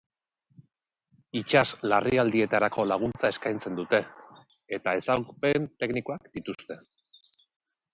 Itsas 1.41 1.63
larrialdietarako 1.91 2.87
laguntza 2.93 3.33
eskaintzen 3.37 3.79
dute, 3.83 4.03
eta 4.81 4.99
ezagupen 5.03 5.73
teknikoak 5.85 6.31
dituzte. 6.37 6.85